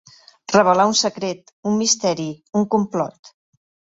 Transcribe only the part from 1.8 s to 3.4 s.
misteri, un complot.